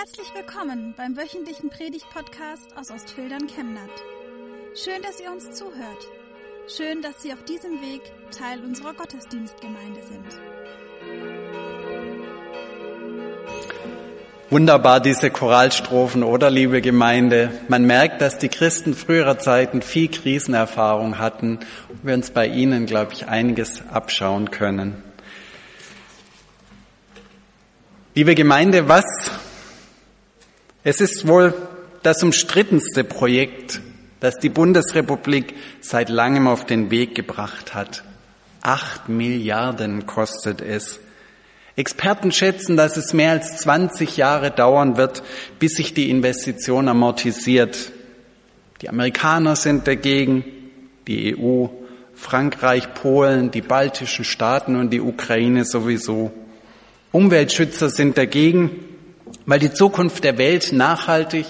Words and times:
Herzlich 0.00 0.32
willkommen 0.34 0.94
beim 0.96 1.14
wöchentlichen 1.14 1.68
Predigt-Podcast 1.68 2.74
aus 2.74 2.90
Ostfildern 2.90 3.46
Chemnat. 3.48 3.90
Schön, 4.74 5.02
dass 5.02 5.20
ihr 5.20 5.30
uns 5.30 5.50
zuhört. 5.50 6.06
Schön, 6.74 7.02
dass 7.02 7.22
Sie 7.22 7.34
auf 7.34 7.44
diesem 7.44 7.82
Weg 7.82 8.00
Teil 8.30 8.64
unserer 8.64 8.94
Gottesdienstgemeinde 8.94 10.00
sind. 10.02 10.24
Wunderbar 14.48 15.00
diese 15.00 15.30
Choralstrophen, 15.30 16.22
oder 16.22 16.48
liebe 16.48 16.80
Gemeinde? 16.80 17.50
Man 17.68 17.84
merkt, 17.84 18.22
dass 18.22 18.38
die 18.38 18.48
Christen 18.48 18.94
früherer 18.94 19.38
Zeiten 19.38 19.82
viel 19.82 20.08
Krisenerfahrung 20.08 21.18
hatten 21.18 21.58
und 21.90 22.06
wir 22.06 22.14
uns 22.14 22.30
bei 22.30 22.46
ihnen, 22.46 22.86
glaube 22.86 23.12
ich, 23.12 23.26
einiges 23.26 23.82
abschauen 23.92 24.50
können. 24.50 25.02
Liebe 28.14 28.34
Gemeinde, 28.34 28.88
was? 28.88 29.04
Es 30.82 31.02
ist 31.02 31.28
wohl 31.28 31.52
das 32.02 32.22
umstrittenste 32.22 33.04
Projekt, 33.04 33.82
das 34.20 34.38
die 34.38 34.48
Bundesrepublik 34.48 35.54
seit 35.82 36.08
langem 36.08 36.48
auf 36.48 36.64
den 36.64 36.90
Weg 36.90 37.14
gebracht 37.14 37.74
hat. 37.74 38.02
Acht 38.62 39.08
Milliarden 39.10 40.06
kostet 40.06 40.62
es. 40.62 40.98
Experten 41.76 42.32
schätzen, 42.32 42.78
dass 42.78 42.96
es 42.96 43.12
mehr 43.12 43.32
als 43.32 43.58
20 43.58 44.16
Jahre 44.16 44.50
dauern 44.50 44.96
wird, 44.96 45.22
bis 45.58 45.74
sich 45.74 45.92
die 45.92 46.08
Investition 46.08 46.88
amortisiert. 46.88 47.92
Die 48.80 48.88
Amerikaner 48.88 49.56
sind 49.56 49.86
dagegen, 49.86 50.44
die 51.06 51.36
EU, 51.36 51.66
Frankreich, 52.14 52.94
Polen, 52.94 53.50
die 53.50 53.62
baltischen 53.62 54.24
Staaten 54.24 54.76
und 54.76 54.90
die 54.90 55.00
Ukraine 55.00 55.66
sowieso. 55.66 56.32
Umweltschützer 57.12 57.90
sind 57.90 58.16
dagegen, 58.16 58.89
weil 59.50 59.58
die 59.58 59.72
Zukunft 59.72 60.22
der 60.22 60.38
Welt 60.38 60.72
nachhaltig 60.72 61.44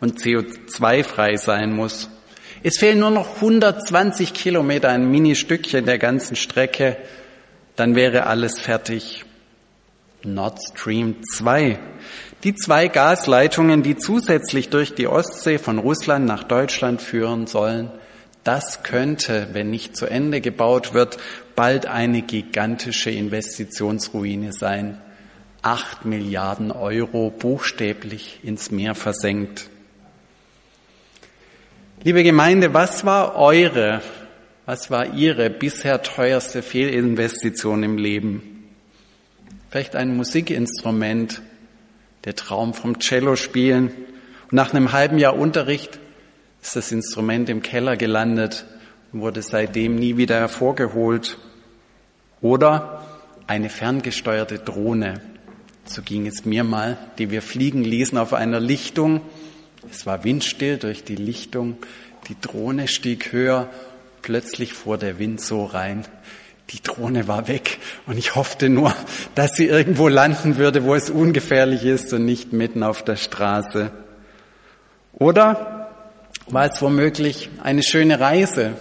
und 0.00 0.20
CO2-frei 0.20 1.36
sein 1.36 1.74
muss. 1.74 2.08
Es 2.62 2.78
fehlen 2.78 3.00
nur 3.00 3.10
noch 3.10 3.34
120 3.36 4.32
Kilometer, 4.32 4.90
ein 4.90 5.10
Ministückchen 5.10 5.84
der 5.84 5.98
ganzen 5.98 6.36
Strecke, 6.36 6.96
dann 7.74 7.96
wäre 7.96 8.28
alles 8.28 8.60
fertig. 8.60 9.24
Nord 10.22 10.60
Stream 10.62 11.16
2. 11.24 11.80
Die 12.44 12.54
zwei 12.54 12.86
Gasleitungen, 12.86 13.82
die 13.82 13.96
zusätzlich 13.96 14.68
durch 14.68 14.94
die 14.94 15.08
Ostsee 15.08 15.58
von 15.58 15.78
Russland 15.78 16.26
nach 16.26 16.44
Deutschland 16.44 17.02
führen 17.02 17.48
sollen, 17.48 17.90
das 18.44 18.84
könnte, 18.84 19.48
wenn 19.54 19.70
nicht 19.70 19.96
zu 19.96 20.06
Ende 20.06 20.40
gebaut 20.40 20.94
wird, 20.94 21.16
bald 21.56 21.86
eine 21.86 22.22
gigantische 22.22 23.10
Investitionsruine 23.10 24.52
sein. 24.52 25.00
Acht 25.62 26.06
Milliarden 26.06 26.72
Euro 26.72 27.30
buchstäblich 27.30 28.40
ins 28.42 28.70
Meer 28.70 28.94
versenkt. 28.94 29.68
Liebe 32.02 32.22
Gemeinde, 32.22 32.72
was 32.72 33.04
war 33.04 33.36
eure, 33.36 34.00
was 34.64 34.90
war 34.90 35.12
Ihre 35.12 35.50
bisher 35.50 36.02
teuerste 36.02 36.62
Fehlinvestition 36.62 37.82
im 37.82 37.98
Leben? 37.98 38.70
Vielleicht 39.68 39.96
ein 39.96 40.16
Musikinstrument, 40.16 41.42
der 42.24 42.36
Traum 42.36 42.72
vom 42.72 42.98
Cello 42.98 43.36
spielen. 43.36 43.88
Und 44.44 44.52
nach 44.52 44.72
einem 44.72 44.92
halben 44.92 45.18
Jahr 45.18 45.36
Unterricht 45.36 46.00
ist 46.62 46.74
das 46.74 46.90
Instrument 46.90 47.50
im 47.50 47.60
Keller 47.60 47.98
gelandet 47.98 48.64
und 49.12 49.20
wurde 49.20 49.42
seitdem 49.42 49.96
nie 49.96 50.16
wieder 50.16 50.36
hervorgeholt. 50.36 51.36
Oder 52.40 53.04
eine 53.46 53.68
ferngesteuerte 53.68 54.58
Drohne. 54.58 55.20
So 55.92 56.02
ging 56.02 56.28
es 56.28 56.44
mir 56.44 56.62
mal, 56.62 56.96
die 57.18 57.32
wir 57.32 57.42
fliegen 57.42 57.82
ließen 57.82 58.16
auf 58.16 58.32
einer 58.32 58.60
Lichtung. 58.60 59.22
Es 59.90 60.06
war 60.06 60.22
windstill 60.22 60.78
durch 60.78 61.02
die 61.02 61.16
Lichtung. 61.16 61.78
Die 62.28 62.36
Drohne 62.40 62.86
stieg 62.86 63.32
höher. 63.32 63.68
Plötzlich 64.22 64.72
fuhr 64.72 64.98
der 64.98 65.18
Wind 65.18 65.40
so 65.40 65.64
rein. 65.64 66.04
Die 66.70 66.80
Drohne 66.80 67.26
war 67.26 67.48
weg 67.48 67.78
und 68.06 68.16
ich 68.16 68.36
hoffte 68.36 68.68
nur, 68.68 68.94
dass 69.34 69.56
sie 69.56 69.66
irgendwo 69.66 70.06
landen 70.06 70.58
würde, 70.58 70.84
wo 70.84 70.94
es 70.94 71.10
ungefährlich 71.10 71.84
ist 71.84 72.12
und 72.12 72.24
nicht 72.24 72.52
mitten 72.52 72.84
auf 72.84 73.02
der 73.02 73.16
Straße. 73.16 73.90
Oder 75.12 75.90
war 76.46 76.66
es 76.66 76.80
womöglich 76.80 77.50
eine 77.64 77.82
schöne 77.82 78.20
Reise, 78.20 78.74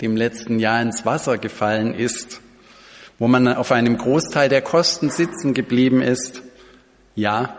die 0.00 0.06
im 0.06 0.16
letzten 0.16 0.60
Jahr 0.60 0.80
ins 0.80 1.04
Wasser 1.04 1.36
gefallen 1.36 1.92
ist 1.92 2.40
wo 3.22 3.28
man 3.28 3.46
auf 3.46 3.70
einem 3.70 3.98
Großteil 3.98 4.48
der 4.48 4.62
Kosten 4.62 5.08
sitzen 5.08 5.54
geblieben 5.54 6.02
ist. 6.02 6.42
Ja, 7.14 7.54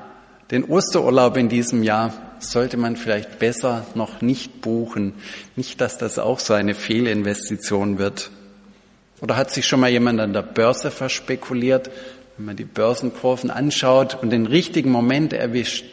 den 0.52 0.66
Osterurlaub 0.66 1.38
in 1.38 1.48
diesem 1.48 1.84
Jahr 1.84 2.14
sollte 2.40 2.76
man 2.76 2.98
vielleicht 2.98 3.40
besser 3.40 3.86
noch 3.96 4.20
nicht 4.20 4.60
buchen. 4.60 5.14
Nicht, 5.56 5.80
dass 5.80 5.98
das 5.98 6.20
auch 6.20 6.40
so 6.40 6.54
eine 6.54 6.76
Fehlinvestition 6.76 7.98
wird. 7.98 8.30
Oder 9.22 9.38
hat 9.38 9.52
sich 9.52 9.66
schon 9.66 9.80
mal 9.80 9.90
jemand 9.90 10.20
an 10.20 10.34
der 10.34 10.42
Börse 10.42 10.92
verspekuliert? 10.92 11.90
Wenn 12.36 12.46
man 12.48 12.58
die 12.58 12.66
Börsenkurven 12.66 13.50
anschaut 13.50 14.18
und 14.22 14.32
den 14.32 14.48
richtigen 14.48 14.92
Moment 14.92 15.32
erwischt, 15.32 15.86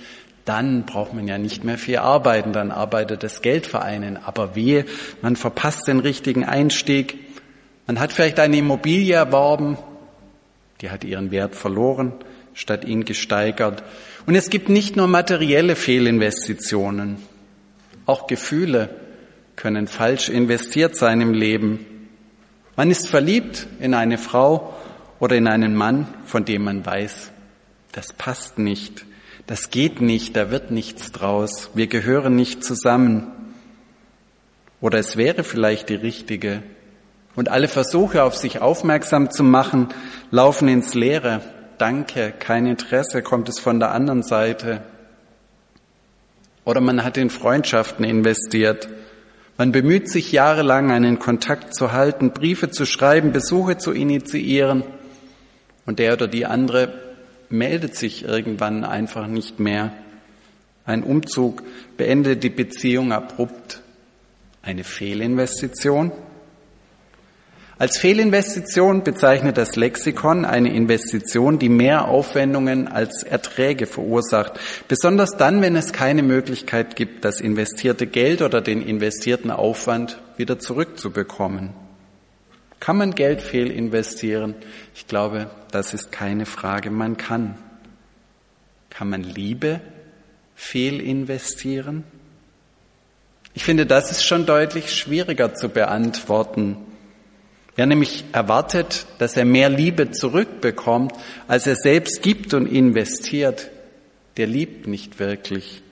dann 0.45 0.85
braucht 0.85 1.15
man 1.15 1.29
ja 1.29 1.39
nicht 1.39 1.63
mehr 1.63 1.79
viel 1.79 1.99
arbeiten, 1.99 2.53
dann 2.53 2.73
arbeitet 2.73 3.23
das 3.23 3.41
Geld 3.41 3.69
für 3.69 3.83
einen. 3.83 4.17
Aber 4.17 4.57
wehe, 4.57 4.85
man 5.23 5.37
verpasst 5.37 5.87
den 5.87 6.01
richtigen 6.01 6.45
Einstieg 6.45 7.30
man 7.91 7.99
hat 7.99 8.13
vielleicht 8.13 8.39
eine 8.39 8.57
Immobilie 8.57 9.17
erworben, 9.17 9.77
die 10.81 10.91
hat 10.91 11.03
ihren 11.03 11.33
Wert 11.33 11.57
verloren, 11.57 12.13
statt 12.55 12.85
ihn 12.85 13.05
gesteigert. 13.05 13.83
Und 14.27 14.37
es 14.37 14.49
gibt 14.49 14.69
nicht 14.69 14.95
nur 14.95 15.09
materielle 15.09 15.75
Fehlinvestitionen, 15.75 17.17
auch 18.07 18.29
Gefühle 18.29 18.91
können 19.57 19.89
falsch 19.89 20.29
investiert 20.29 20.95
sein 20.95 21.21
im 21.21 21.35
Leben. 21.35 22.09
Man 22.77 22.93
ist 22.93 23.09
verliebt 23.09 23.67
in 23.81 23.95
eine 23.95 24.19
Frau 24.19 24.73
oder 25.19 25.35
in 25.35 25.49
einen 25.49 25.75
Mann, 25.75 26.07
von 26.27 26.45
dem 26.45 26.63
man 26.63 26.87
weiß, 26.87 27.33
das 27.91 28.13
passt 28.13 28.57
nicht, 28.57 29.05
das 29.49 29.71
geht 29.71 30.01
nicht, 30.01 30.37
da 30.37 30.53
wird 30.53 30.71
nichts 30.71 31.11
draus, 31.11 31.71
wir 31.75 31.89
gehören 31.89 32.37
nicht 32.37 32.63
zusammen. 32.63 33.33
Oder 34.81 35.01
es 35.01 35.17
wäre 35.17 35.43
vielleicht 35.43 35.89
die 35.89 35.97
richtige, 35.97 36.63
und 37.37 37.49
alle 37.49 37.69
Versuche, 37.69 38.23
auf 38.23 38.37
sich 38.37 38.61
aufmerksam 38.61 39.31
zu 39.31 39.43
machen, 39.45 39.89
laufen 40.31 40.69
ins 40.69 40.95
Leere. 40.95 41.41
Danke, 41.79 42.33
kein 42.39 42.67
Interesse, 42.67 43.23
kommt 43.23 43.49
es 43.49 43.59
von 43.59 43.81
der 43.81 43.93
anderen 43.93 44.23
Seite. 44.23 44.83
Oder 46.65 46.81
man 46.81 47.05
hat 47.05 47.17
in 47.17 47.31
Freundschaften 47.31 48.05
investiert. 48.05 48.89
Man 49.57 49.73
bemüht 49.73 50.11
sich 50.11 50.33
jahrelang, 50.33 50.91
einen 50.91 51.19
Kontakt 51.19 51.75
zu 51.75 51.93
halten, 51.93 52.33
Briefe 52.33 52.71
zu 52.71 52.87
schreiben, 52.87 53.33
Besuche 53.33 53.79
zu 53.79 53.93
initiieren. 53.93 54.85
Und 55.87 55.99
der 55.99 56.13
oder 56.15 56.29
die 56.29 56.47
andere 56.47 56.93
meldet 57.49 57.97
sich 57.97 58.25
irgendwann 58.25 58.85
einfach 58.85 59.27
nicht 59.27 59.59
mehr. 59.61 59.93
Ein 60.85 61.03
Umzug 61.03 61.63
beendet 61.97 62.43
die 62.43 62.51
Beziehung 62.51 63.13
abrupt. 63.13 63.83
Eine 64.63 64.85
Fehlinvestition? 64.85 66.13
Als 67.81 67.97
Fehlinvestition 67.97 69.05
bezeichnet 69.05 69.57
das 69.57 69.75
Lexikon 69.75 70.45
eine 70.45 70.71
Investition, 70.71 71.59
die 71.59 71.71
mehr 71.71 72.09
Aufwendungen 72.09 72.89
als 72.89 73.23
Erträge 73.23 73.87
verursacht, 73.87 74.61
besonders 74.87 75.39
dann, 75.39 75.63
wenn 75.63 75.75
es 75.77 75.95
keine 75.95 76.23
Möglichkeit 76.23 76.95
gibt, 76.95 77.25
das 77.25 77.41
investierte 77.41 78.07
Geld 78.07 78.43
oder 78.43 78.61
den 78.61 78.83
investierten 78.83 79.51
Aufwand 79.51 80.21
wieder 80.37 80.59
zurückzubekommen. 80.59 81.71
Kann 82.81 82.99
man 82.99 83.15
Geld 83.15 83.41
fehlinvestieren? 83.41 84.57
Ich 84.95 85.07
glaube, 85.07 85.49
das 85.71 85.95
ist 85.95 86.13
keine 86.13 86.45
Frage. 86.45 86.91
Man 86.91 87.17
kann. 87.17 87.57
Kann 88.91 89.09
man 89.09 89.23
Liebe 89.23 89.81
fehlinvestieren? 90.55 92.05
Ich 93.55 93.65
finde, 93.65 93.87
das 93.87 94.11
ist 94.11 94.23
schon 94.23 94.45
deutlich 94.45 94.93
schwieriger 94.93 95.55
zu 95.55 95.71
beantworten. 95.71 96.77
Wer 97.77 97.87
nämlich 97.87 98.25
erwartet, 98.33 99.07
dass 99.19 99.37
er 99.37 99.45
mehr 99.45 99.69
Liebe 99.69 100.11
zurückbekommt, 100.11 101.13
als 101.49 101.67
er 101.67 101.77
selbst 101.77 102.23
gibt 102.23 102.53
und 102.53 102.67
investiert, 102.67 103.71
der 104.37 104.47
liebt 104.47 104.87
nicht 104.87 105.19
wirklich. 105.19 105.83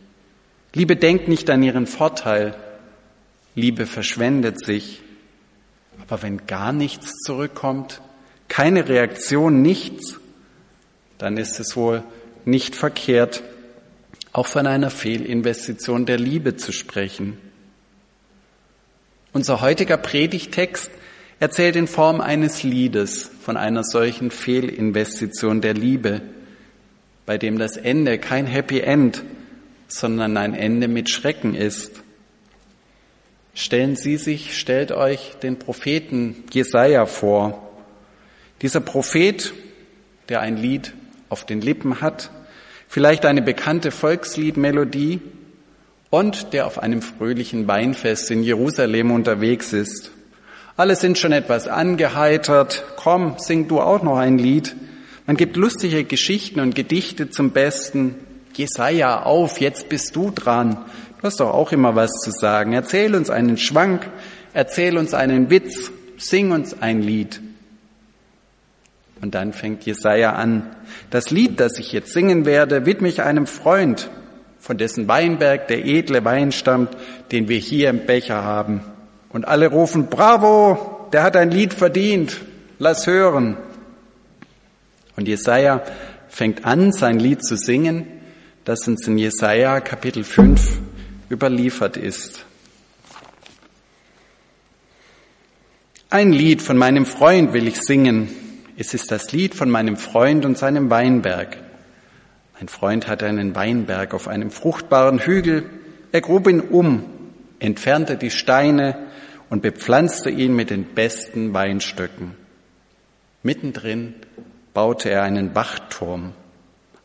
Liebe 0.75 0.97
denkt 0.97 1.29
nicht 1.29 1.49
an 1.51 1.63
ihren 1.63 1.87
Vorteil. 1.87 2.55
Liebe 3.55 3.87
verschwendet 3.87 4.65
sich. 4.65 5.01
Aber 6.01 6.23
wenn 6.23 6.47
gar 6.47 6.73
nichts 6.73 7.13
zurückkommt, 7.25 8.01
keine 8.49 8.89
Reaktion, 8.89 9.63
nichts, 9.63 10.19
dann 11.19 11.37
ist 11.37 11.59
es 11.59 11.77
wohl 11.77 12.03
nicht 12.45 12.77
verkehrt, 12.77 13.43
auch 14.33 14.47
von 14.47 14.67
einer 14.67 14.91
Fehlinvestition 14.91 16.07
der 16.07 16.19
Liebe 16.19 16.57
zu 16.57 16.73
sprechen. 16.73 17.39
Unser 19.33 19.61
heutiger 19.61 19.97
Predigtext 19.97 20.91
erzählt 21.41 21.77
in 21.77 21.87
Form 21.87 22.21
eines 22.21 22.63
Liedes 22.63 23.31
von 23.43 23.57
einer 23.57 23.85
solchen 23.85 24.31
Fehlinvestition 24.31 25.61
der 25.61 25.75
Liebe. 25.75 26.23
bei 27.29 27.37
dem 27.37 27.59
das 27.59 27.77
Ende 27.77 28.19
kein 28.19 28.47
Happy 28.47 28.81
End, 28.81 29.23
sondern 29.87 30.39
ein 30.39 30.55
Ende 30.55 30.89
mit 30.89 31.11
Schrecken 31.11 31.55
ist. 31.55 32.03
Stellen 33.53 33.97
Sie 33.97 34.17
sich, 34.17 34.59
stellt 34.59 34.93
euch 34.93 35.35
den 35.43 35.59
Propheten 35.59 36.45
Jesaja 36.51 37.05
vor. 37.05 37.71
Dieser 38.63 38.81
Prophet, 38.81 39.53
der 40.31 40.41
ein 40.41 40.57
Lied 40.57 40.95
auf 41.29 41.45
den 41.45 41.61
Lippen 41.61 42.01
hat, 42.01 42.31
vielleicht 42.89 43.27
eine 43.27 43.43
bekannte 43.43 43.91
Volksliedmelodie 43.91 45.21
und 46.09 46.55
der 46.55 46.67
auf 46.67 46.79
einem 46.79 47.03
fröhlichen 47.03 47.69
Weinfest 47.69 48.31
in 48.31 48.43
Jerusalem 48.43 49.11
unterwegs 49.11 49.75
ist. 49.75 50.13
Alle 50.79 50.95
sind 50.95 51.19
schon 51.19 51.33
etwas 51.33 51.67
angeheitert. 51.67 52.85
Komm, 52.95 53.35
sing 53.39 53.67
du 53.67 53.81
auch 53.81 54.05
noch 54.05 54.17
ein 54.17 54.39
Lied. 54.39 54.77
Man 55.27 55.37
gibt 55.37 55.57
lustige 55.57 56.05
Geschichten 56.05 56.61
und 56.61 56.77
Gedichte 56.77 57.31
zum 57.31 57.51
Besten. 57.51 58.15
Jesaja, 58.55 59.25
auf, 59.25 59.61
jetzt 59.61 59.89
bist 59.89 60.15
du 60.15 60.31
dran. 60.31 60.79
Du 61.17 61.25
hast 61.25 61.41
doch 61.41 61.53
auch 61.53 61.73
immer 61.73 61.97
was 61.97 62.13
zu 62.23 62.31
sagen. 62.31 62.75
Erzähl 62.75 63.17
uns 63.17 63.29
einen 63.29 63.59
Schwank, 63.59 64.09
erzähl 64.55 64.99
uns 64.99 65.15
einen 65.15 65.51
Witz, 65.51 65.91
sing 66.17 66.53
uns 66.53 66.81
ein 66.81 67.03
Lied. 67.03 67.41
Und 69.21 69.35
dann 69.35 69.53
fängt 69.53 69.85
Jesaja 69.85 70.35
an. 70.35 70.77
Das 71.11 71.31
Lied, 71.31 71.59
das 71.59 71.81
ich 71.81 71.91
jetzt 71.91 72.13
singen 72.13 72.45
werde, 72.45 72.87
widme 72.87 73.09
ich 73.09 73.23
einem 73.23 73.49
Freund, 73.49 74.09
von 74.61 74.79
dessen 74.79 75.09
Weinberg 75.09 75.67
der 75.67 75.85
edle 75.85 76.25
Wein 76.25 76.53
stammt, 76.53 76.97
den 77.33 77.49
wir 77.49 77.59
hier 77.59 77.91
im 77.91 78.07
Becher 78.07 78.45
haben. 78.45 78.83
Und 79.31 79.47
alle 79.47 79.69
rufen, 79.69 80.09
bravo, 80.09 81.09
der 81.13 81.23
hat 81.23 81.37
ein 81.37 81.51
Lied 81.51 81.75
verdient, 81.75 82.41
lass 82.79 83.07
hören. 83.07 83.57
Und 85.17 85.29
Jesaja 85.29 85.83
fängt 86.29 86.65
an, 86.65 86.93
sein 86.93 87.19
Lied 87.19 87.45
zu 87.45 87.57
singen, 87.57 88.07
das 88.65 88.87
uns 88.87 89.07
in 89.07 89.19
Jesaja 89.19 89.81
Kapitel 89.81 90.25
5 90.25 90.79
überliefert 91.31 91.97
ist. 91.97 92.45
Ein 96.11 96.33
Lied 96.33 96.63
von 96.63 96.79
meinem 96.79 97.05
Freund 97.05 97.53
will 97.53 97.69
ich 97.69 97.83
singen. 97.83 98.31
Es 98.79 98.95
ist 98.95 99.11
das 99.11 99.33
Lied 99.33 99.55
von 99.55 99.69
meinem 99.69 99.97
Freund 99.97 100.47
und 100.47 100.57
seinem 100.57 100.89
Weinberg. 100.89 101.59
Ein 102.59 102.69
Freund 102.69 103.09
hatte 103.09 103.27
einen 103.27 103.55
Weinberg 103.55 104.15
auf 104.15 104.27
einem 104.27 104.51
fruchtbaren 104.51 105.19
Hügel. 105.19 105.69
Er 106.11 106.23
grub 106.23 106.49
ihn 106.49 106.61
um, 106.61 107.05
entfernte 107.59 108.17
die 108.17 108.31
Steine 108.31 108.97
und 109.51 109.63
bepflanzte 109.63 110.31
ihn 110.31 110.55
mit 110.55 110.71
den 110.71 110.95
besten 110.95 111.55
Weinstöcken. 111.55 112.35
Mittendrin 113.43 114.15
baute 114.75 115.11
er 115.11 115.23
einen 115.23 115.55
Wachturm. 115.55 116.35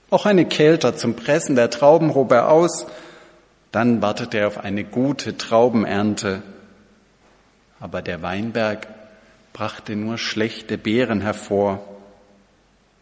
Auch 0.09 0.25
eine 0.25 0.45
Kelter 0.45 0.95
zum 0.95 1.15
Pressen 1.15 1.55
der 1.55 1.69
Trauben 1.69 2.13
hob 2.13 2.31
er 2.31 2.50
aus 2.50 2.85
dann 3.73 4.03
wartet 4.03 4.35
er 4.35 4.47
auf 4.47 4.59
eine 4.59 4.83
gute 4.83 5.35
Traubenernte. 5.35 6.44
Aber 7.79 8.03
der 8.03 8.21
Weinberg 8.21 8.88
brachte 9.51 9.95
nur 9.95 10.19
schlechte 10.19 10.77
Beeren 10.77 11.21
hervor. 11.21 11.83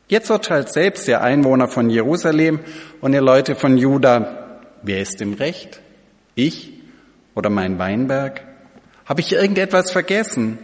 Jetzt 0.07 0.31
urteilt 0.31 0.71
selbst 0.71 1.09
der 1.09 1.21
Einwohner 1.21 1.67
von 1.67 1.89
Jerusalem 1.89 2.61
und 3.01 3.11
ihr 3.11 3.21
Leute 3.21 3.55
von 3.55 3.77
Juda, 3.77 4.61
wer 4.81 5.01
ist 5.01 5.21
im 5.21 5.33
Recht? 5.33 5.81
Ich 6.35 6.71
oder 7.35 7.49
mein 7.49 7.79
Weinberg? 7.79 8.43
Habe 9.05 9.21
ich 9.21 9.33
irgendetwas 9.33 9.91
vergessen? 9.91 10.57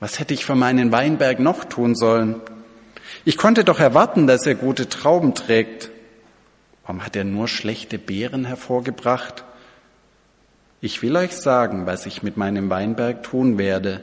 Was 0.00 0.18
hätte 0.18 0.34
ich 0.34 0.44
für 0.44 0.54
meinen 0.54 0.92
Weinberg 0.92 1.40
noch 1.40 1.64
tun 1.64 1.94
sollen? 1.94 2.40
Ich 3.24 3.36
konnte 3.36 3.64
doch 3.64 3.80
erwarten, 3.80 4.26
dass 4.26 4.46
er 4.46 4.54
gute 4.54 4.88
Trauben 4.88 5.34
trägt. 5.34 5.90
Warum 6.82 7.04
hat 7.04 7.16
er 7.16 7.24
nur 7.24 7.48
schlechte 7.48 7.98
Beeren 7.98 8.44
hervorgebracht? 8.44 9.44
Ich 10.80 11.00
will 11.00 11.16
euch 11.16 11.32
sagen, 11.32 11.86
was 11.86 12.04
ich 12.04 12.22
mit 12.22 12.36
meinem 12.36 12.68
Weinberg 12.68 13.22
tun 13.22 13.56
werde. 13.56 14.02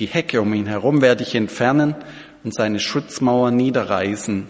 Die 0.00 0.06
Hecke 0.06 0.40
um 0.40 0.52
ihn 0.54 0.66
herum 0.66 1.00
werde 1.00 1.22
ich 1.22 1.36
entfernen 1.36 1.94
und 2.42 2.52
seine 2.52 2.80
Schutzmauer 2.80 3.52
niederreißen. 3.52 4.48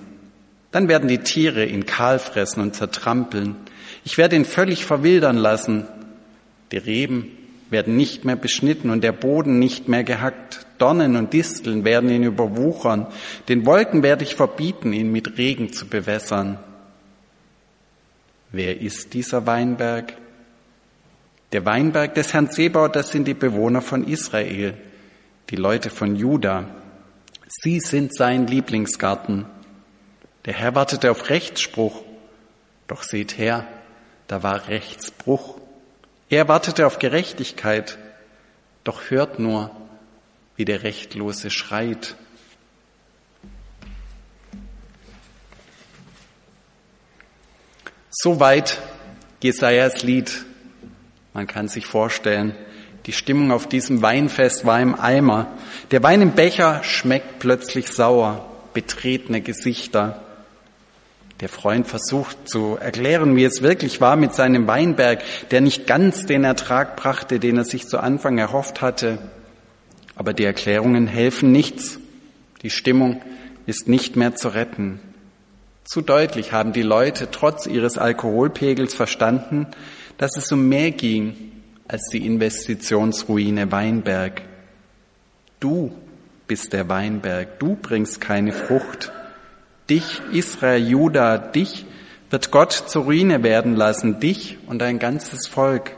Dann 0.70 0.88
werden 0.88 1.08
die 1.08 1.18
Tiere 1.18 1.66
ihn 1.66 1.84
kahl 1.84 2.18
fressen 2.18 2.62
und 2.62 2.74
zertrampeln. 2.74 3.56
Ich 4.04 4.18
werde 4.18 4.36
ihn 4.36 4.44
völlig 4.44 4.84
verwildern 4.84 5.36
lassen. 5.36 5.86
Die 6.72 6.78
Reben 6.78 7.30
werden 7.70 7.96
nicht 7.96 8.24
mehr 8.24 8.36
beschnitten 8.36 8.90
und 8.90 9.02
der 9.02 9.12
Boden 9.12 9.58
nicht 9.58 9.88
mehr 9.88 10.04
gehackt. 10.04 10.66
Dornen 10.78 11.16
und 11.16 11.32
Disteln 11.32 11.84
werden 11.84 12.10
ihn 12.10 12.24
überwuchern. 12.24 13.06
Den 13.48 13.66
Wolken 13.66 14.02
werde 14.02 14.24
ich 14.24 14.34
verbieten, 14.34 14.92
ihn 14.92 15.10
mit 15.10 15.38
Regen 15.38 15.72
zu 15.72 15.86
bewässern. 15.86 16.58
Wer 18.50 18.80
ist 18.80 19.14
dieser 19.14 19.46
Weinberg? 19.46 20.14
Der 21.52 21.64
Weinberg 21.64 22.14
des 22.14 22.32
Herrn 22.32 22.50
Zebaut, 22.50 22.96
das 22.96 23.10
sind 23.10 23.26
die 23.26 23.34
Bewohner 23.34 23.80
von 23.80 24.06
Israel, 24.06 24.74
die 25.50 25.56
Leute 25.56 25.90
von 25.90 26.16
Juda. 26.16 26.66
Sie 27.46 27.80
sind 27.80 28.14
sein 28.14 28.46
Lieblingsgarten. 28.46 29.46
Der 30.44 30.54
Herr 30.54 30.74
wartete 30.74 31.10
auf 31.10 31.30
Rechtsspruch, 31.30 32.02
doch 32.88 33.02
seht 33.02 33.38
her, 33.38 33.66
da 34.28 34.42
war 34.42 34.68
Rechtsbruch. 34.68 35.58
Er 36.28 36.48
wartete 36.48 36.86
auf 36.86 36.98
Gerechtigkeit, 36.98 37.98
doch 38.84 39.10
hört 39.10 39.38
nur, 39.38 39.70
wie 40.56 40.64
der 40.64 40.82
Rechtlose 40.82 41.50
schreit. 41.50 42.16
Soweit 48.10 48.80
Jesajas 49.42 50.02
Lied. 50.02 50.44
Man 51.32 51.46
kann 51.46 51.68
sich 51.68 51.86
vorstellen, 51.86 52.54
die 53.06 53.12
Stimmung 53.12 53.50
auf 53.50 53.68
diesem 53.68 54.02
Weinfest 54.02 54.64
war 54.64 54.80
im 54.80 54.94
Eimer. 54.94 55.48
Der 55.90 56.02
Wein 56.02 56.22
im 56.22 56.32
Becher 56.32 56.84
schmeckt 56.84 57.40
plötzlich 57.40 57.88
sauer, 57.88 58.48
betretene 58.74 59.40
Gesichter. 59.40 60.22
Der 61.42 61.48
Freund 61.48 61.88
versucht 61.88 62.48
zu 62.48 62.76
erklären, 62.80 63.34
wie 63.34 63.42
es 63.42 63.62
wirklich 63.62 64.00
war 64.00 64.14
mit 64.14 64.32
seinem 64.32 64.68
Weinberg, 64.68 65.24
der 65.50 65.60
nicht 65.60 65.88
ganz 65.88 66.24
den 66.24 66.44
Ertrag 66.44 66.94
brachte, 66.94 67.40
den 67.40 67.56
er 67.56 67.64
sich 67.64 67.88
zu 67.88 67.98
Anfang 67.98 68.38
erhofft 68.38 68.80
hatte. 68.80 69.18
Aber 70.14 70.34
die 70.34 70.44
Erklärungen 70.44 71.08
helfen 71.08 71.50
nichts. 71.50 71.98
Die 72.62 72.70
Stimmung 72.70 73.22
ist 73.66 73.88
nicht 73.88 74.14
mehr 74.14 74.36
zu 74.36 74.50
retten. 74.50 75.00
Zu 75.82 76.00
deutlich 76.00 76.52
haben 76.52 76.72
die 76.72 76.82
Leute 76.82 77.28
trotz 77.32 77.66
ihres 77.66 77.98
Alkoholpegels 77.98 78.94
verstanden, 78.94 79.66
dass 80.18 80.36
es 80.36 80.52
um 80.52 80.68
mehr 80.68 80.92
ging 80.92 81.34
als 81.88 82.06
die 82.12 82.24
Investitionsruine 82.24 83.72
Weinberg. 83.72 84.42
Du 85.58 85.90
bist 86.46 86.72
der 86.72 86.88
Weinberg, 86.88 87.58
du 87.58 87.74
bringst 87.74 88.20
keine 88.20 88.52
Frucht. 88.52 89.10
Dich, 89.92 90.22
Israel, 90.32 90.88
Juda, 90.88 91.36
dich 91.36 91.84
wird 92.30 92.50
Gott 92.50 92.72
zur 92.72 93.04
Ruine 93.04 93.42
werden 93.42 93.76
lassen, 93.76 94.20
dich 94.20 94.56
und 94.66 94.78
dein 94.78 94.98
ganzes 94.98 95.46
Volk. 95.46 95.94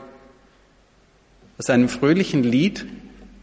Aus 1.57 1.69
einem 1.69 1.87
fröhlichen 1.87 2.43
Lied 2.43 2.85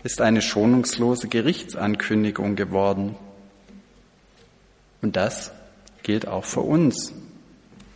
ist 0.04 0.20
eine 0.20 0.42
schonungslose 0.42 1.28
Gerichtsankündigung 1.28 2.54
geworden. 2.54 3.16
Und 5.00 5.16
das 5.16 5.52
gilt 6.02 6.28
auch 6.28 6.44
für 6.44 6.60
uns. 6.60 7.14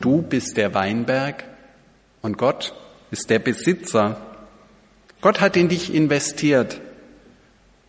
Du 0.00 0.22
bist 0.22 0.56
der 0.56 0.72
Weinberg 0.72 1.44
und 2.22 2.38
Gott 2.38 2.72
ist 3.10 3.28
der 3.28 3.38
Besitzer. 3.38 4.16
Gott 5.20 5.42
hat 5.42 5.58
in 5.58 5.68
dich 5.68 5.92
investiert. 5.92 6.80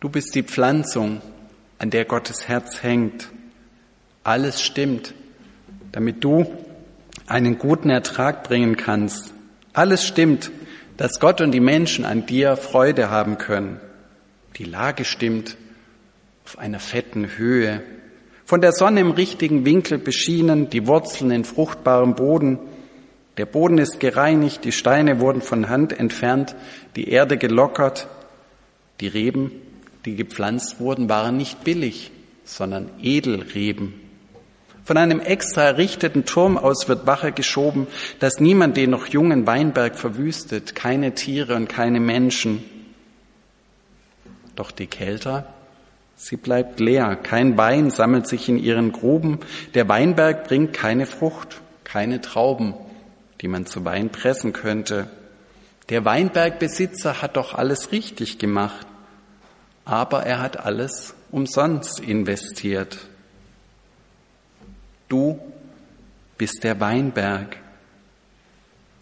Du 0.00 0.10
bist 0.10 0.34
die 0.34 0.42
Pflanzung, 0.42 1.22
an 1.78 1.88
der 1.88 2.04
Gottes 2.04 2.48
Herz 2.48 2.82
hängt. 2.82 3.30
Alles 4.28 4.62
stimmt, 4.62 5.14
damit 5.90 6.22
du 6.22 6.44
einen 7.28 7.56
guten 7.56 7.88
Ertrag 7.88 8.44
bringen 8.44 8.76
kannst. 8.76 9.32
Alles 9.72 10.06
stimmt, 10.06 10.50
dass 10.98 11.18
Gott 11.18 11.40
und 11.40 11.52
die 11.52 11.60
Menschen 11.60 12.04
an 12.04 12.26
dir 12.26 12.58
Freude 12.58 13.08
haben 13.08 13.38
können. 13.38 13.80
Die 14.58 14.64
Lage 14.64 15.06
stimmt 15.06 15.56
auf 16.44 16.58
einer 16.58 16.78
fetten 16.78 17.38
Höhe 17.38 17.82
von 18.44 18.60
der 18.60 18.72
Sonne 18.72 19.00
im 19.00 19.12
richtigen 19.12 19.64
Winkel 19.64 19.96
beschienen, 19.96 20.68
die 20.68 20.86
Wurzeln 20.86 21.30
in 21.30 21.44
fruchtbarem 21.44 22.14
Boden. 22.14 22.58
Der 23.38 23.46
Boden 23.46 23.78
ist 23.78 23.98
gereinigt, 23.98 24.62
die 24.62 24.72
Steine 24.72 25.20
wurden 25.20 25.40
von 25.40 25.70
Hand 25.70 25.98
entfernt, 25.98 26.54
die 26.96 27.08
Erde 27.08 27.38
gelockert. 27.38 28.08
Die 29.00 29.08
Reben, 29.08 29.52
die 30.04 30.16
gepflanzt 30.16 30.80
wurden, 30.80 31.08
waren 31.08 31.38
nicht 31.38 31.64
billig, 31.64 32.10
sondern 32.44 32.90
Edelreben. 33.00 34.06
Von 34.88 34.96
einem 34.96 35.20
extra 35.20 35.64
errichteten 35.64 36.24
Turm 36.24 36.56
aus 36.56 36.88
wird 36.88 37.06
Wache 37.06 37.30
geschoben, 37.30 37.88
dass 38.20 38.40
niemand 38.40 38.78
den 38.78 38.88
noch 38.88 39.06
jungen 39.06 39.46
Weinberg 39.46 39.98
verwüstet, 39.98 40.74
keine 40.74 41.12
Tiere 41.14 41.56
und 41.56 41.68
keine 41.68 42.00
Menschen. 42.00 42.64
Doch 44.56 44.70
die 44.70 44.86
Kälter 44.86 45.46
Sie 46.16 46.38
bleibt 46.38 46.80
leer, 46.80 47.16
kein 47.16 47.58
Wein 47.58 47.90
sammelt 47.90 48.26
sich 48.28 48.48
in 48.48 48.56
ihren 48.56 48.92
Gruben, 48.92 49.40
der 49.74 49.90
Weinberg 49.90 50.48
bringt 50.48 50.72
keine 50.72 51.04
Frucht, 51.04 51.60
keine 51.84 52.22
Trauben, 52.22 52.72
die 53.42 53.48
man 53.48 53.66
zu 53.66 53.84
Wein 53.84 54.08
pressen 54.08 54.54
könnte. 54.54 55.10
Der 55.90 56.06
Weinbergbesitzer 56.06 57.20
hat 57.20 57.36
doch 57.36 57.52
alles 57.52 57.92
richtig 57.92 58.38
gemacht, 58.38 58.86
aber 59.84 60.22
er 60.22 60.40
hat 60.40 60.64
alles 60.64 61.14
umsonst 61.30 62.00
investiert. 62.00 63.07
Du 65.08 65.38
bist 66.36 66.62
der 66.64 66.80
Weinberg. 66.80 67.56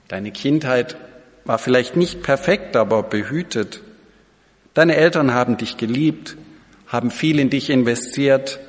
Deine 0.09 0.31
Kindheit 0.31 0.97
war 1.45 1.59
vielleicht 1.59 1.97
nicht 1.97 2.23
perfekt, 2.23 2.77
aber 2.77 3.03
behütet. 3.03 3.83
Deine 4.75 4.97
Eltern 4.97 5.35
haben 5.35 5.57
dich 5.57 5.77
geliebt, 5.77 6.37
haben 6.87 7.11
viel 7.11 7.39
in 7.39 7.51
dich 7.51 7.71
investiert, 7.71 8.61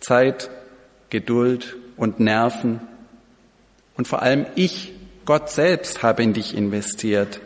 Zeit, 0.00 0.50
Geduld 1.10 1.76
und 1.96 2.20
Nerven. 2.20 2.80
Und 3.96 4.08
vor 4.08 4.22
allem 4.22 4.46
ich, 4.54 4.92
Gott 5.24 5.50
selbst, 5.50 6.02
habe 6.02 6.22
in 6.22 6.32
dich 6.32 6.56
investiert, 6.56 7.40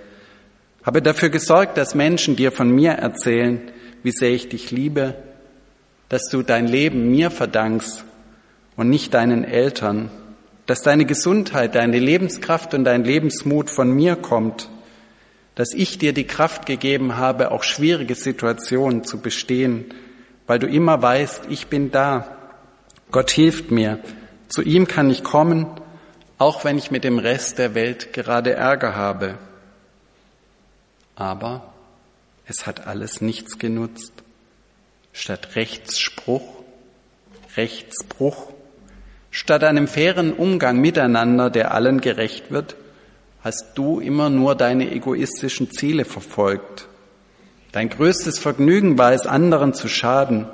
habe 0.85 1.03
dafür 1.03 1.31
gesorgt, 1.31 1.77
dass 1.77 1.95
Menschen 1.95 2.37
dir 2.37 2.53
von 2.53 2.71
mir 2.71 2.93
erzählen, 2.93 3.71
wie 4.03 4.13
sehr 4.13 4.31
ich 4.31 4.49
dich 4.49 4.71
liebe, 4.71 5.15
dass 6.09 6.29
du 6.31 6.43
dein 6.43 6.67
Leben 6.67 7.11
mir 7.11 7.31
verdankst 7.31 8.05
und 8.77 8.89
nicht 8.89 9.15
deinen 9.15 9.45
Eltern, 9.45 10.11
dass 10.67 10.83
deine 10.83 11.05
Gesundheit, 11.05 11.75
deine 11.75 11.99
Lebenskraft 11.99 12.75
und 12.75 12.85
dein 12.85 13.05
Lebensmut 13.05 13.71
von 13.71 13.91
mir 13.91 14.17
kommt, 14.17 14.69
dass 15.55 15.73
ich 15.75 15.99
dir 15.99 16.13
die 16.13 16.27
Kraft 16.27 16.67
gegeben 16.67 17.17
habe, 17.17 17.51
auch 17.51 17.63
schwierige 17.63 18.15
Situationen 18.15 19.05
zu 19.05 19.21
bestehen 19.21 19.87
weil 20.51 20.59
du 20.59 20.67
immer 20.67 21.01
weißt, 21.01 21.43
ich 21.49 21.69
bin 21.69 21.93
da. 21.93 22.37
Gott 23.13 23.31
hilft 23.31 23.71
mir. 23.71 24.01
Zu 24.49 24.63
ihm 24.63 24.89
kann 24.89 25.09
ich 25.09 25.23
kommen, 25.23 25.69
auch 26.39 26.65
wenn 26.65 26.77
ich 26.77 26.91
mit 26.91 27.05
dem 27.05 27.21
Rest 27.21 27.59
der 27.59 27.77
Welt 27.77 28.13
gerade 28.13 28.55
Ärger 28.55 28.97
habe. 28.97 29.39
Aber 31.15 31.73
es 32.47 32.67
hat 32.67 32.89
alles 32.89 33.21
nichts 33.21 33.61
genutzt. 33.61 34.13
Statt 35.13 35.55
Rechtsspruch, 35.55 36.65
Rechtsbruch, 37.57 38.53
statt 39.31 39.65
einem 39.65 39.89
fairen 39.89 40.33
Umgang 40.33 40.81
miteinander, 40.81 41.51
der 41.51 41.73
allen 41.75 42.01
gerecht 42.01 42.51
wird, 42.51 42.77
hast 43.43 43.73
du 43.77 44.01
immer 44.01 44.29
nur 44.31 44.55
deine 44.55 44.91
egoistischen 44.93 45.71
Ziele 45.71 46.05
verfolgt. 46.05 46.89
Dein 47.73 47.89
größtes 47.89 48.39
Vergnügen 48.39 48.99
war 48.99 49.13
es, 49.13 49.27
anderen 49.27 49.75
zu 49.75 49.89
schaden, 49.89 50.47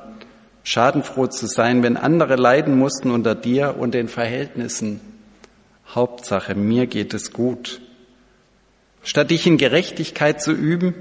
schadenfroh 0.63 1.27
zu 1.29 1.47
sein, 1.47 1.83
wenn 1.83 1.97
andere 1.97 2.37
leiden 2.37 2.79
mussten 2.79 3.11
unter 3.11 3.35
dir 3.35 3.77
und 3.79 3.95
den 3.95 4.09
Verhältnissen. 4.09 5.01
Hauptsache, 5.89 6.55
mir 6.55 6.87
geht 6.87 7.15
es 7.15 7.33
gut. 7.33 7.81
Statt 9.03 9.31
dich 9.31 9.47
in 9.47 9.57
Gerechtigkeit 9.57 10.43
zu 10.43 10.53
üben, 10.53 10.95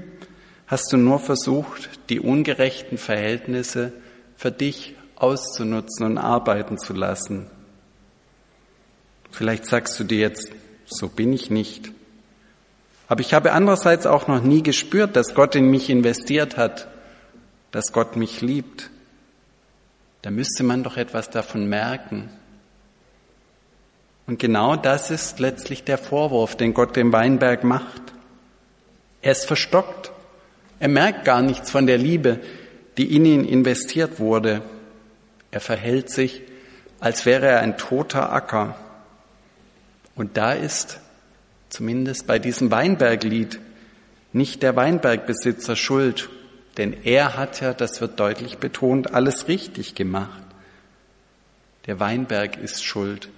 hast 0.66 0.92
du 0.92 0.96
nur 0.96 1.18
versucht, 1.18 1.90
die 2.08 2.20
ungerechten 2.20 2.98
Verhältnisse 2.98 3.92
für 4.36 4.50
dich 4.50 4.94
auszunutzen 5.16 6.06
und 6.06 6.18
arbeiten 6.18 6.78
zu 6.78 6.92
lassen. 6.92 7.50
Vielleicht 9.36 9.66
sagst 9.66 10.00
du 10.00 10.04
dir 10.04 10.20
jetzt, 10.20 10.50
so 10.86 11.08
bin 11.08 11.30
ich 11.34 11.50
nicht. 11.50 11.92
Aber 13.06 13.20
ich 13.20 13.34
habe 13.34 13.52
andererseits 13.52 14.06
auch 14.06 14.28
noch 14.28 14.42
nie 14.42 14.62
gespürt, 14.62 15.14
dass 15.14 15.34
Gott 15.34 15.54
in 15.54 15.68
mich 15.68 15.90
investiert 15.90 16.56
hat, 16.56 16.88
dass 17.70 17.92
Gott 17.92 18.16
mich 18.16 18.40
liebt. 18.40 18.88
Da 20.22 20.30
müsste 20.30 20.62
man 20.62 20.82
doch 20.82 20.96
etwas 20.96 21.28
davon 21.28 21.68
merken. 21.68 22.30
Und 24.26 24.38
genau 24.38 24.74
das 24.74 25.10
ist 25.10 25.38
letztlich 25.38 25.84
der 25.84 25.98
Vorwurf, 25.98 26.56
den 26.56 26.72
Gott 26.72 26.96
dem 26.96 27.12
Weinberg 27.12 27.62
macht. 27.62 28.00
Er 29.20 29.32
ist 29.32 29.44
verstockt. 29.44 30.12
Er 30.80 30.88
merkt 30.88 31.26
gar 31.26 31.42
nichts 31.42 31.70
von 31.70 31.86
der 31.86 31.98
Liebe, 31.98 32.40
die 32.96 33.14
in 33.14 33.26
ihn 33.26 33.44
investiert 33.44 34.18
wurde. 34.18 34.62
Er 35.50 35.60
verhält 35.60 36.08
sich, 36.08 36.40
als 37.00 37.26
wäre 37.26 37.44
er 37.48 37.60
ein 37.60 37.76
toter 37.76 38.32
Acker. 38.32 38.76
Und 40.16 40.36
da 40.36 40.52
ist 40.52 40.98
zumindest 41.68 42.26
bei 42.26 42.38
diesem 42.38 42.70
Weinberglied, 42.70 43.60
nicht 44.32 44.62
der 44.62 44.74
Weinbergbesitzer 44.74 45.76
schuld, 45.76 46.28
denn 46.76 46.94
er 47.04 47.36
hat 47.36 47.60
ja, 47.60 47.72
das 47.72 48.00
wird 48.00 48.18
deutlich 48.18 48.58
betont, 48.58 49.14
alles 49.14 49.48
richtig 49.48 49.94
gemacht. 49.94 50.42
Der 51.86 52.00
Weinberg 52.00 52.56
ist 52.56 52.84
schuld. 52.84 53.28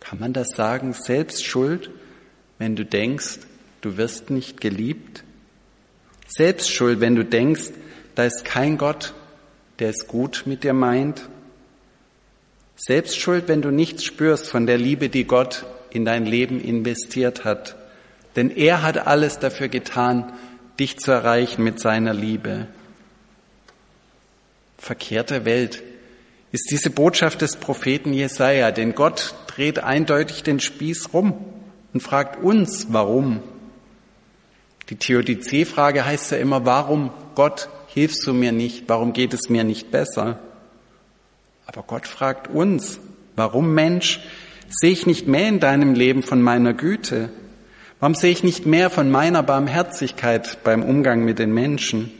Kann 0.00 0.18
man 0.18 0.32
das 0.32 0.48
sagen, 0.50 0.92
selbst 0.92 1.44
schuld, 1.44 1.90
wenn 2.58 2.76
du 2.76 2.84
denkst, 2.84 3.38
du 3.80 3.96
wirst 3.96 4.30
nicht 4.30 4.60
geliebt? 4.60 5.22
Selbst 6.26 6.70
schuld, 6.70 7.00
wenn 7.00 7.14
du 7.14 7.24
denkst, 7.24 7.70
da 8.14 8.24
ist 8.24 8.44
kein 8.44 8.78
Gott, 8.78 9.14
der 9.78 9.90
es 9.90 10.06
gut 10.06 10.42
mit 10.46 10.64
dir 10.64 10.74
meint? 10.74 11.28
Selbst 12.80 13.18
schuld, 13.18 13.48
wenn 13.48 13.60
du 13.60 13.72
nichts 13.72 14.04
spürst 14.04 14.46
von 14.48 14.66
der 14.66 14.78
Liebe, 14.78 15.08
die 15.08 15.24
Gott 15.24 15.66
in 15.90 16.04
dein 16.04 16.24
Leben 16.24 16.60
investiert 16.60 17.44
hat. 17.44 17.74
Denn 18.36 18.50
er 18.50 18.82
hat 18.82 19.06
alles 19.08 19.40
dafür 19.40 19.66
getan, 19.66 20.32
dich 20.78 20.96
zu 20.98 21.10
erreichen 21.10 21.64
mit 21.64 21.80
seiner 21.80 22.14
Liebe. 22.14 22.68
Verkehrte 24.78 25.44
Welt 25.44 25.82
ist 26.52 26.70
diese 26.70 26.90
Botschaft 26.90 27.42
des 27.42 27.56
Propheten 27.56 28.12
Jesaja, 28.12 28.70
denn 28.70 28.94
Gott 28.94 29.34
dreht 29.48 29.80
eindeutig 29.80 30.44
den 30.44 30.60
Spieß 30.60 31.12
rum 31.12 31.34
und 31.92 32.00
fragt 32.00 32.40
uns, 32.40 32.86
warum. 32.90 33.42
Die 34.88 34.96
Theodizee-Frage 34.96 36.04
heißt 36.04 36.30
ja 36.30 36.38
immer, 36.38 36.64
warum 36.64 37.10
Gott 37.34 37.68
hilfst 37.88 38.24
du 38.24 38.32
mir 38.32 38.52
nicht? 38.52 38.84
Warum 38.86 39.12
geht 39.12 39.34
es 39.34 39.48
mir 39.48 39.64
nicht 39.64 39.90
besser? 39.90 40.38
Aber 41.68 41.84
Gott 41.86 42.08
fragt 42.08 42.48
uns, 42.48 42.98
warum 43.36 43.72
Mensch 43.74 44.20
Sehe 44.70 44.92
ich 44.92 45.06
nicht 45.06 45.26
mehr 45.26 45.48
in 45.48 45.60
deinem 45.60 45.94
Leben 45.94 46.22
von 46.22 46.42
meiner 46.42 46.74
Güte? 46.74 47.30
Warum 48.00 48.14
sehe 48.14 48.30
ich 48.30 48.44
nicht 48.44 48.66
mehr 48.66 48.90
von 48.90 49.10
meiner 49.10 49.42
Barmherzigkeit 49.42 50.58
beim 50.62 50.82
Umgang 50.82 51.24
mit 51.24 51.38
den 51.38 51.52
Menschen? 51.52 52.12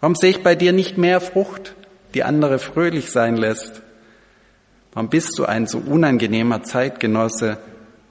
Warum 0.00 0.14
sehe 0.14 0.30
ich 0.30 0.42
bei 0.42 0.54
dir 0.54 0.72
nicht 0.72 0.98
mehr 0.98 1.20
Frucht, 1.20 1.74
die 2.12 2.22
andere 2.22 2.58
fröhlich 2.58 3.10
sein 3.10 3.36
lässt? 3.36 3.80
Warum 4.92 5.08
bist 5.08 5.38
du 5.38 5.46
ein 5.46 5.66
so 5.66 5.78
unangenehmer 5.78 6.62
Zeitgenosse, 6.62 7.58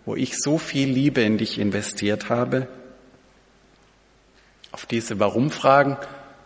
wo 0.06 0.16
ich 0.16 0.38
so 0.38 0.58
viel 0.58 0.90
Liebe 0.90 1.22
in 1.22 1.38
dich 1.38 1.60
investiert 1.60 2.30
habe? 2.30 2.68
Auf 4.72 4.88
diese 4.88 5.20
Warum-Fragen 5.20 5.98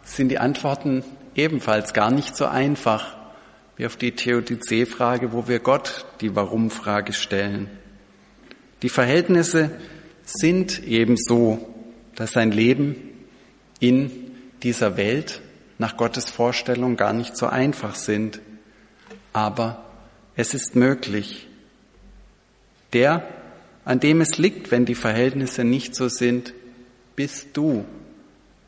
sind 0.03 0.29
die 0.29 0.39
Antworten 0.39 1.03
ebenfalls 1.35 1.93
gar 1.93 2.11
nicht 2.11 2.35
so 2.35 2.45
einfach 2.45 3.15
wie 3.77 3.85
auf 3.85 3.95
die 3.95 4.11
Theodizee-Frage, 4.11 5.31
wo 5.31 5.47
wir 5.47 5.59
Gott 5.59 6.05
die 6.21 6.35
Warum-Frage 6.35 7.13
stellen. 7.13 7.69
Die 8.81 8.89
Verhältnisse 8.89 9.71
sind 10.23 10.83
eben 10.83 11.15
so, 11.17 11.73
dass 12.15 12.33
sein 12.33 12.51
Leben 12.51 12.95
in 13.79 14.11
dieser 14.63 14.97
Welt 14.97 15.41
nach 15.77 15.95
Gottes 15.95 16.29
Vorstellung 16.29 16.97
gar 16.97 17.13
nicht 17.13 17.37
so 17.37 17.45
einfach 17.47 17.95
sind. 17.95 18.39
Aber 19.31 19.85
es 20.35 20.55
ist 20.55 20.75
möglich. 20.75 21.47
Der, 22.93 23.27
an 23.85 23.99
dem 23.99 24.21
es 24.21 24.37
liegt, 24.37 24.71
wenn 24.71 24.85
die 24.85 24.95
Verhältnisse 24.95 25.63
nicht 25.63 25.95
so 25.95 26.07
sind, 26.07 26.53
bist 27.15 27.49
du, 27.53 27.85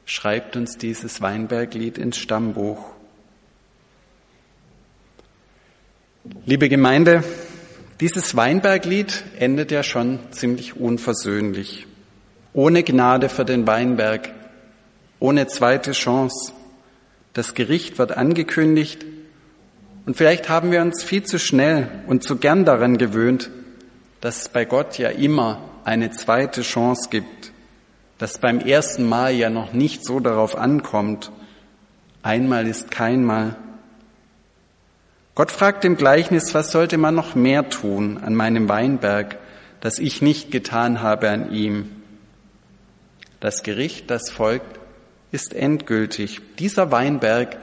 schreibt 0.05 0.55
uns 0.55 0.77
dieses 0.77 1.21
Weinberglied 1.21 1.97
ins 1.97 2.17
Stammbuch. 2.17 2.98
Liebe 6.45 6.69
Gemeinde, 6.69 7.23
dieses 7.99 8.35
Weinberglied 8.35 9.23
endet 9.39 9.71
ja 9.71 9.83
schon 9.83 10.19
ziemlich 10.31 10.75
unversöhnlich. 10.75 11.87
Ohne 12.53 12.83
Gnade 12.83 13.29
für 13.29 13.45
den 13.45 13.65
Weinberg, 13.65 14.29
ohne 15.19 15.47
zweite 15.47 15.91
Chance. 15.91 16.53
Das 17.33 17.53
Gericht 17.53 17.97
wird 17.97 18.15
angekündigt 18.15 19.05
und 20.05 20.17
vielleicht 20.17 20.49
haben 20.49 20.71
wir 20.71 20.81
uns 20.81 21.03
viel 21.03 21.23
zu 21.23 21.39
schnell 21.39 21.87
und 22.07 22.23
zu 22.23 22.37
gern 22.37 22.65
daran 22.65 22.97
gewöhnt, 22.97 23.49
dass 24.21 24.41
es 24.41 24.49
bei 24.49 24.65
Gott 24.65 24.97
ja 24.97 25.09
immer 25.09 25.61
eine 25.83 26.11
zweite 26.11 26.61
Chance 26.61 27.09
gibt, 27.09 27.51
dass 28.17 28.37
beim 28.37 28.59
ersten 28.59 29.07
Mal 29.07 29.33
ja 29.33 29.49
noch 29.49 29.73
nicht 29.73 30.05
so 30.05 30.19
darauf 30.19 30.55
ankommt. 30.55 31.31
Einmal 32.21 32.67
ist 32.67 32.91
kein 32.91 33.23
Mal. 33.23 33.55
Gott 35.39 35.51
fragt 35.53 35.85
im 35.85 35.95
Gleichnis, 35.95 36.53
was 36.53 36.69
sollte 36.69 36.97
man 36.97 37.15
noch 37.15 37.33
mehr 37.33 37.69
tun 37.69 38.19
an 38.21 38.35
meinem 38.35 38.67
Weinberg, 38.67 39.37
das 39.79 39.97
ich 39.97 40.21
nicht 40.21 40.51
getan 40.51 41.01
habe 41.01 41.29
an 41.29 41.53
ihm? 41.53 41.91
Das 43.39 43.63
Gericht, 43.63 44.11
das 44.11 44.29
folgt, 44.29 44.81
ist 45.31 45.53
endgültig. 45.53 46.41
Dieser 46.59 46.91
Weinberg 46.91 47.55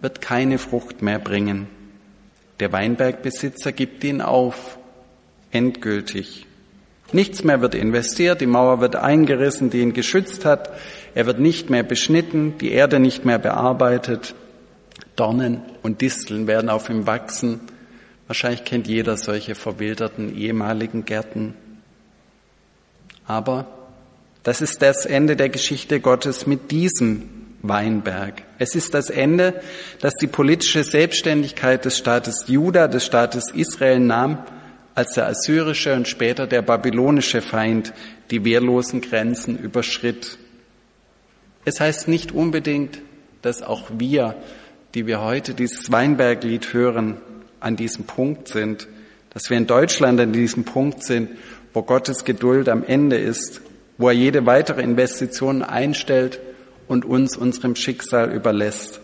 wird 0.00 0.20
keine 0.20 0.58
Frucht 0.58 1.02
mehr 1.02 1.20
bringen. 1.20 1.68
Der 2.58 2.72
Weinbergbesitzer 2.72 3.70
gibt 3.70 4.02
ihn 4.02 4.22
auf, 4.22 4.76
endgültig. 5.52 6.48
Nichts 7.12 7.44
mehr 7.44 7.60
wird 7.60 7.76
investiert, 7.76 8.40
die 8.40 8.46
Mauer 8.46 8.80
wird 8.80 8.96
eingerissen, 8.96 9.70
die 9.70 9.82
ihn 9.82 9.92
geschützt 9.92 10.44
hat, 10.44 10.72
er 11.14 11.26
wird 11.26 11.38
nicht 11.38 11.70
mehr 11.70 11.84
beschnitten, 11.84 12.58
die 12.58 12.72
Erde 12.72 12.98
nicht 12.98 13.24
mehr 13.24 13.38
bearbeitet, 13.38 14.34
Dornen 15.20 15.60
und 15.82 16.00
Disteln 16.00 16.46
werden 16.46 16.70
auf 16.70 16.88
ihm 16.88 17.06
wachsen. 17.06 17.60
Wahrscheinlich 18.26 18.64
kennt 18.64 18.88
jeder 18.88 19.18
solche 19.18 19.54
verwilderten 19.54 20.34
ehemaligen 20.34 21.04
Gärten. 21.04 21.54
Aber 23.26 23.66
das 24.42 24.62
ist 24.62 24.80
das 24.80 25.04
Ende 25.04 25.36
der 25.36 25.50
Geschichte 25.50 26.00
Gottes 26.00 26.46
mit 26.46 26.70
diesem 26.70 27.28
Weinberg. 27.60 28.44
Es 28.58 28.74
ist 28.74 28.94
das 28.94 29.10
Ende, 29.10 29.60
das 30.00 30.14
die 30.14 30.26
politische 30.26 30.84
Selbstständigkeit 30.84 31.84
des 31.84 31.98
Staates 31.98 32.46
Juda, 32.46 32.88
des 32.88 33.04
Staates 33.04 33.50
Israel 33.52 34.00
nahm, 34.00 34.38
als 34.94 35.12
der 35.12 35.26
assyrische 35.26 35.94
und 35.94 36.08
später 36.08 36.46
der 36.46 36.62
babylonische 36.62 37.42
Feind 37.42 37.92
die 38.30 38.42
wehrlosen 38.46 39.02
Grenzen 39.02 39.58
überschritt. 39.58 40.38
Es 41.66 41.78
heißt 41.78 42.08
nicht 42.08 42.32
unbedingt, 42.32 43.02
dass 43.42 43.62
auch 43.62 43.90
wir, 43.98 44.34
die 44.94 45.06
wir 45.06 45.20
heute 45.22 45.54
dieses 45.54 45.92
Weinberglied 45.92 46.72
hören, 46.72 47.20
an 47.60 47.76
diesem 47.76 48.04
Punkt 48.04 48.48
sind, 48.48 48.88
dass 49.30 49.50
wir 49.50 49.56
in 49.56 49.66
Deutschland 49.66 50.18
an 50.20 50.32
diesem 50.32 50.64
Punkt 50.64 51.04
sind, 51.04 51.30
wo 51.72 51.82
Gottes 51.82 52.24
Geduld 52.24 52.68
am 52.68 52.82
Ende 52.84 53.16
ist, 53.16 53.60
wo 53.98 54.08
er 54.08 54.14
jede 54.14 54.46
weitere 54.46 54.82
Investition 54.82 55.62
einstellt 55.62 56.40
und 56.88 57.04
uns 57.04 57.36
unserem 57.36 57.76
Schicksal 57.76 58.32
überlässt. 58.32 59.00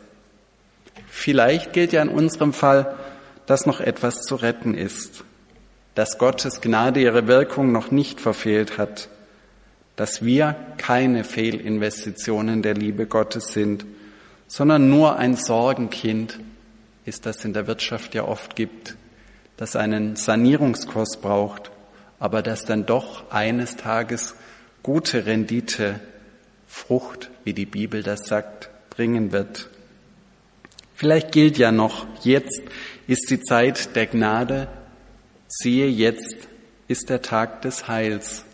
Vielleicht 1.06 1.72
gilt 1.72 1.92
ja 1.92 2.02
in 2.02 2.08
unserem 2.08 2.52
Fall, 2.52 2.96
dass 3.46 3.66
noch 3.66 3.80
etwas 3.80 4.22
zu 4.22 4.34
retten 4.34 4.74
ist, 4.74 5.24
dass 5.94 6.18
Gottes 6.18 6.60
Gnade 6.60 7.00
ihre 7.00 7.28
Wirkung 7.28 7.72
noch 7.72 7.90
nicht 7.90 8.20
verfehlt 8.20 8.78
hat, 8.78 9.08
dass 9.94 10.24
wir 10.24 10.56
keine 10.78 11.24
Fehlinvestitionen 11.24 12.62
der 12.62 12.74
Liebe 12.74 13.06
Gottes 13.06 13.52
sind, 13.52 13.86
sondern 14.48 14.88
nur 14.88 15.16
ein 15.16 15.36
Sorgenkind 15.36 16.40
ist, 17.04 17.26
das 17.26 17.44
in 17.44 17.52
der 17.52 17.66
Wirtschaft 17.66 18.14
ja 18.14 18.24
oft 18.24 18.56
gibt, 18.56 18.96
das 19.56 19.76
einen 19.76 20.16
Sanierungskurs 20.16 21.18
braucht, 21.18 21.70
aber 22.18 22.42
das 22.42 22.64
dann 22.64 22.86
doch 22.86 23.30
eines 23.30 23.76
Tages 23.76 24.34
gute 24.82 25.26
Rendite, 25.26 26.00
Frucht, 26.66 27.30
wie 27.44 27.54
die 27.54 27.66
Bibel 27.66 28.02
das 28.02 28.26
sagt, 28.26 28.70
bringen 28.90 29.32
wird. 29.32 29.68
Vielleicht 30.94 31.32
gilt 31.32 31.58
ja 31.58 31.72
noch, 31.72 32.06
jetzt 32.22 32.60
ist 33.06 33.30
die 33.30 33.40
Zeit 33.40 33.94
der 33.96 34.06
Gnade, 34.06 34.68
siehe 35.46 35.88
jetzt 35.88 36.36
ist 36.88 37.10
der 37.10 37.22
Tag 37.22 37.62
des 37.62 37.88
Heils. 37.88 38.44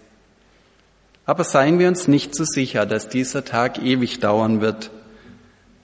Aber 1.25 1.44
seien 1.44 1.78
wir 1.78 1.88
uns 1.88 2.08
nicht 2.08 2.34
so 2.34 2.44
sicher, 2.44 2.84
dass 2.84 3.08
dieser 3.08 3.44
Tag 3.44 3.80
ewig 3.82 4.18
dauern 4.18 4.61
wird. 4.61 4.90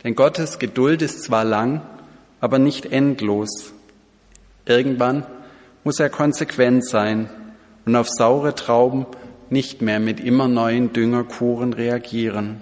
Denn 0.04 0.14
Gottes 0.14 0.58
Geduld 0.58 1.02
ist 1.02 1.22
zwar 1.22 1.44
lang, 1.44 1.82
aber 2.40 2.58
nicht 2.58 2.86
endlos. 2.86 3.72
Irgendwann 4.64 5.26
muss 5.84 5.98
er 5.98 6.10
konsequent 6.10 6.86
sein 6.86 7.28
und 7.86 7.96
auf 7.96 8.08
saure 8.08 8.54
Trauben 8.54 9.06
nicht 9.50 9.82
mehr 9.82 9.98
mit 9.98 10.20
immer 10.20 10.46
neuen 10.46 10.92
Düngerkuren 10.92 11.72
reagieren. 11.72 12.60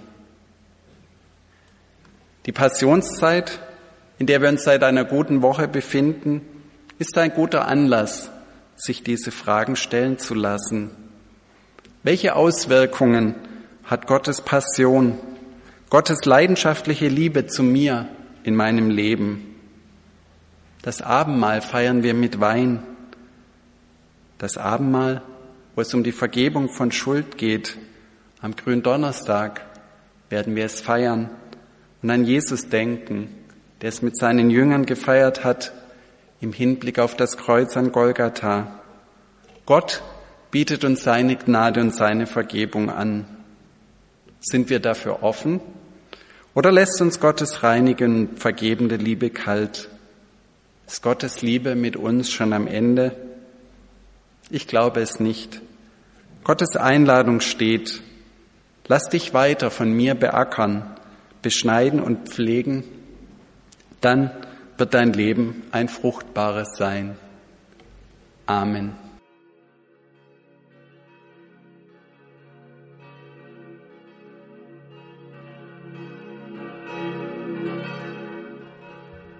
Die 2.45 2.53
Passionszeit, 2.53 3.59
in 4.19 4.25
der 4.25 4.41
wir 4.41 4.49
uns 4.49 4.63
seit 4.63 4.83
einer 4.83 5.03
guten 5.03 5.41
Woche 5.41 5.67
befinden, 5.67 6.41
ist 6.97 7.17
ein 7.17 7.33
guter 7.33 7.67
Anlass, 7.67 8.31
sich 8.77 9.03
diese 9.03 9.31
Fragen 9.31 9.75
stellen 9.75 10.17
zu 10.17 10.33
lassen. 10.33 10.91
Welche 12.03 12.35
Auswirkungen 12.35 13.35
hat 13.83 14.07
Gottes 14.07 14.41
Passion, 14.41 15.19
Gottes 15.89 16.25
leidenschaftliche 16.25 17.07
Liebe 17.07 17.47
zu 17.47 17.63
mir 17.63 18.09
in 18.43 18.57
meinem 18.57 18.89
Leben? 18.89 19.55
Das 20.81 21.01
Abendmahl 21.01 21.61
feiern 21.61 22.03
wir 22.03 22.13
mit 22.13 22.41
Wein. 22.41 22.83
Das 24.37 24.57
Abendmahl, 24.57 25.21
wo 25.75 25.81
es 25.81 25.93
um 25.93 26.03
die 26.03 26.11
Vergebung 26.11 26.67
von 26.67 26.91
Schuld 26.91 27.37
geht, 27.37 27.77
am 28.41 28.57
Gründonnerstag 28.57 29.61
werden 30.29 30.57
wir 30.57 30.65
es 30.65 30.81
feiern 30.81 31.29
und 32.01 32.09
an 32.09 32.25
Jesus 32.25 32.67
denken, 32.67 33.29
der 33.81 33.87
es 33.87 34.01
mit 34.01 34.17
seinen 34.17 34.49
Jüngern 34.49 34.85
gefeiert 34.85 35.45
hat 35.45 35.71
im 36.41 36.51
Hinblick 36.51 36.99
auf 36.99 37.15
das 37.15 37.37
Kreuz 37.37 37.77
an 37.77 37.93
Golgatha. 37.93 38.81
Gott 39.65 40.03
bietet 40.51 40.83
uns 40.83 41.03
seine 41.03 41.37
Gnade 41.37 41.79
und 41.79 41.95
seine 41.95 42.27
Vergebung 42.27 42.89
an. 42.89 43.36
Sind 44.39 44.69
wir 44.69 44.79
dafür 44.79 45.23
offen 45.23 45.59
oder 46.53 46.71
lässt 46.71 47.01
uns 47.01 47.19
Gottes 47.19 47.63
reinigen 47.63 48.29
und 48.29 48.39
vergebende 48.39 48.95
Liebe 48.95 49.29
kalt? 49.29 49.89
Ist 50.87 51.01
Gottes 51.01 51.41
Liebe 51.41 51.75
mit 51.75 51.97
uns 51.97 52.31
schon 52.31 52.53
am 52.53 52.67
Ende? 52.67 53.15
Ich 54.49 54.67
glaube 54.67 55.01
es 55.01 55.19
nicht. 55.19 55.61
Gottes 56.43 56.77
Einladung 56.77 57.41
steht, 57.41 58.01
lass 58.87 59.09
dich 59.09 59.33
weiter 59.33 59.69
von 59.69 59.91
mir 59.91 60.15
beackern, 60.15 60.95
beschneiden 61.41 61.99
und 61.99 62.29
pflegen, 62.29 62.85
dann 63.99 64.31
wird 64.77 64.93
dein 64.93 65.11
Leben 65.11 65.63
ein 65.71 65.89
fruchtbares 65.89 66.77
sein. 66.77 67.17
Amen. 68.45 69.06